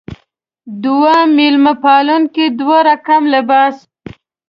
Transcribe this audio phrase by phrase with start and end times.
[0.83, 3.75] دوه میلمه پالونکې دوه رقم لباس.